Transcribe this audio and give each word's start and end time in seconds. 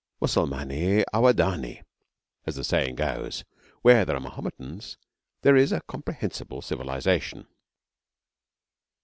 Musalmani 0.19 1.03
awadani, 1.13 1.83
as 2.47 2.55
the 2.55 2.63
saying 2.63 2.95
goes 2.95 3.43
where 3.83 4.03
there 4.03 4.15
are 4.15 4.19
Mohammedans, 4.19 4.97
there 5.43 5.55
is 5.55 5.71
a 5.71 5.81
comprehensible 5.81 6.63
civilisation. 6.63 7.47